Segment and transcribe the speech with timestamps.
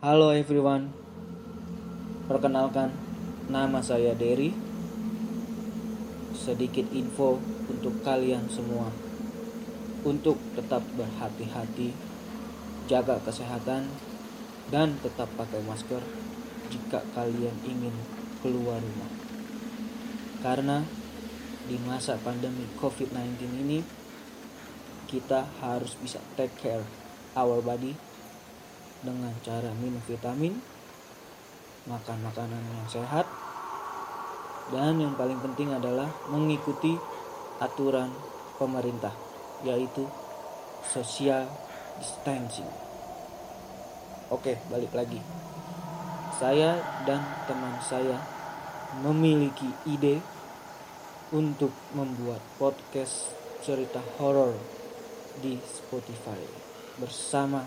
[0.00, 0.96] Halo everyone,
[2.24, 2.88] perkenalkan
[3.52, 4.48] nama saya Derry.
[6.32, 7.36] Sedikit info
[7.68, 8.88] untuk kalian semua,
[10.00, 11.92] untuk tetap berhati-hati,
[12.88, 13.92] jaga kesehatan,
[14.72, 16.00] dan tetap pakai masker
[16.72, 17.92] jika kalian ingin
[18.40, 19.12] keluar rumah.
[20.40, 20.80] Karena
[21.68, 23.36] di masa pandemi COVID-19
[23.68, 23.84] ini,
[25.12, 26.88] kita harus bisa take care
[27.36, 28.09] our body
[29.00, 30.56] dengan cara minum vitamin,
[31.88, 33.24] makan makanan yang sehat,
[34.70, 36.94] dan yang paling penting adalah mengikuti
[37.58, 38.12] aturan
[38.60, 39.12] pemerintah,
[39.64, 40.04] yaitu
[40.84, 41.48] social
[41.98, 42.68] distancing.
[44.30, 45.18] Oke, balik lagi.
[46.38, 48.16] Saya dan teman saya
[49.02, 50.22] memiliki ide
[51.30, 54.56] untuk membuat podcast cerita horor
[55.38, 56.40] di Spotify
[56.96, 57.62] bersama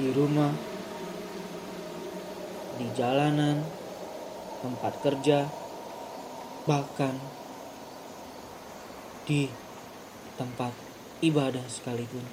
[0.00, 0.56] Di rumah,
[2.80, 3.60] di jalanan,
[4.64, 5.44] tempat kerja,
[6.64, 7.12] bahkan
[9.28, 9.52] di
[10.40, 10.72] tempat
[11.20, 12.24] ibadah sekalipun.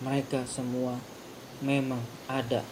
[0.00, 0.96] Mereka semua
[1.60, 2.64] memang ada.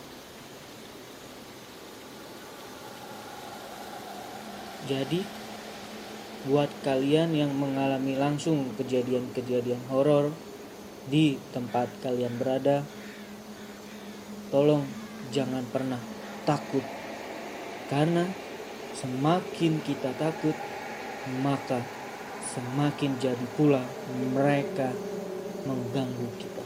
[4.88, 5.41] Jadi,
[6.42, 10.34] buat kalian yang mengalami langsung kejadian-kejadian horor
[11.06, 12.82] di tempat kalian berada,
[14.50, 14.82] tolong
[15.30, 16.02] jangan pernah
[16.42, 16.82] takut,
[17.86, 18.26] karena
[18.98, 20.54] semakin kita takut,
[21.46, 21.86] maka
[22.52, 23.86] semakin jadi pula
[24.34, 24.90] mereka
[25.62, 26.64] mengganggu kita.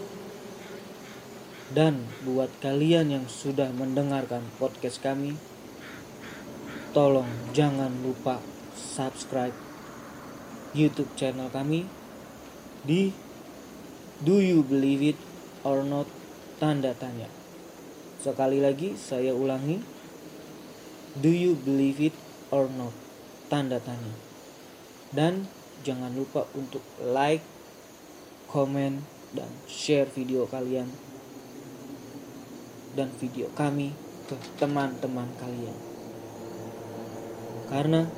[1.66, 5.36] Dan buat kalian yang sudah mendengarkan podcast kami,
[6.96, 8.40] tolong jangan lupa
[8.76, 9.56] subscribe
[10.76, 11.88] YouTube channel kami
[12.84, 13.10] di
[14.20, 15.18] Do You Believe It
[15.64, 16.06] or Not
[16.60, 17.32] tanda tanya.
[18.20, 19.96] Sekali lagi saya ulangi
[21.16, 22.16] Do you believe it
[22.52, 22.92] or not?
[23.48, 24.12] Tanda tanya.
[25.08, 25.48] Dan
[25.80, 27.40] jangan lupa untuk like,
[28.52, 29.00] komen,
[29.32, 30.92] dan share video kalian
[32.96, 33.92] dan video kami
[34.24, 35.76] ke teman-teman kalian.
[37.68, 38.08] Karena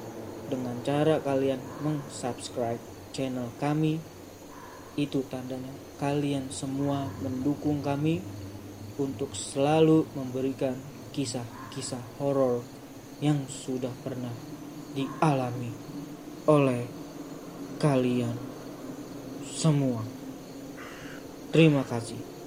[0.49, 2.81] dengan cara kalian meng-subscribe
[3.13, 4.01] channel kami
[4.99, 5.71] itu tandanya
[6.03, 8.19] kalian semua mendukung kami
[8.99, 10.75] untuk selalu memberikan
[11.15, 12.67] kisah-kisah horor
[13.23, 14.35] yang sudah pernah
[14.97, 15.71] dialami
[16.51, 16.83] oleh
[17.79, 18.35] kalian
[19.45, 20.03] semua.
[21.55, 22.38] Terima kasih.